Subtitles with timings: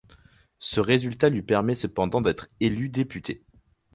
[0.57, 3.43] Ce résultat lui permet cependant d’être élu député.